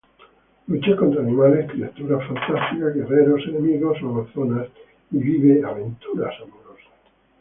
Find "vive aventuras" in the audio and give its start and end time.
5.19-6.33